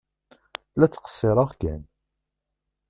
La 0.77 0.87
ttqeṣṣiṛeɣ 0.87 1.49
kan. 1.61 1.81